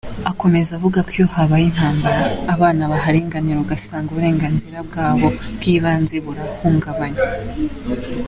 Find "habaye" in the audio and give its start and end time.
1.35-1.65